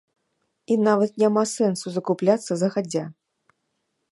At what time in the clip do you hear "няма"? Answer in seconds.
1.23-1.43